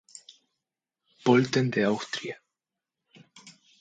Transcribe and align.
Pölten 1.25 1.69
de 1.73 1.85
Austria. 1.85 2.41